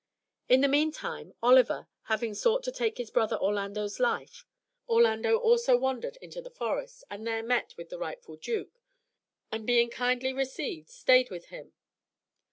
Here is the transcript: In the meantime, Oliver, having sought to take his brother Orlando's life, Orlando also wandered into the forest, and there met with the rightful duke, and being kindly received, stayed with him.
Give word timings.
In 0.49 0.61
the 0.61 0.67
meantime, 0.67 1.31
Oliver, 1.43 1.87
having 2.05 2.33
sought 2.33 2.63
to 2.63 2.71
take 2.71 2.97
his 2.97 3.11
brother 3.11 3.37
Orlando's 3.37 3.99
life, 3.99 4.47
Orlando 4.89 5.37
also 5.37 5.77
wandered 5.77 6.17
into 6.23 6.41
the 6.41 6.49
forest, 6.49 7.03
and 7.11 7.27
there 7.27 7.43
met 7.43 7.77
with 7.77 7.89
the 7.89 7.99
rightful 7.99 8.37
duke, 8.37 8.81
and 9.51 9.63
being 9.67 9.91
kindly 9.91 10.33
received, 10.33 10.89
stayed 10.89 11.29
with 11.29 11.49
him. 11.49 11.73